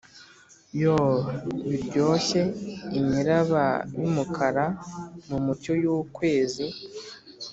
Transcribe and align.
(yoo, 0.81 1.15
biryoshye, 1.67 2.41
imiraba 2.99 3.63
yumukara 3.99 4.65
mumucyo 5.27 5.71
yukwezi!) 5.83 6.65